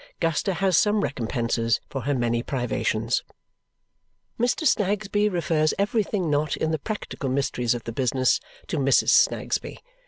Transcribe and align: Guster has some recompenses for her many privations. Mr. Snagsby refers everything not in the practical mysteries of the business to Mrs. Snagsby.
Guster 0.19 0.53
has 0.55 0.79
some 0.79 1.01
recompenses 1.01 1.79
for 1.87 2.01
her 2.01 2.15
many 2.15 2.41
privations. 2.41 3.23
Mr. 4.39 4.65
Snagsby 4.65 5.29
refers 5.29 5.75
everything 5.77 6.27
not 6.27 6.57
in 6.57 6.71
the 6.71 6.79
practical 6.79 7.29
mysteries 7.29 7.75
of 7.75 7.83
the 7.83 7.91
business 7.91 8.39
to 8.65 8.77
Mrs. 8.79 9.09
Snagsby. 9.09 9.77